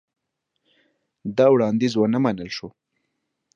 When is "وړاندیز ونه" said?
1.53-2.19